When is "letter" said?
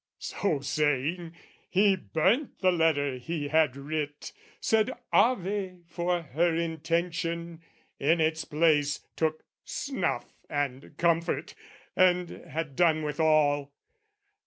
2.71-3.17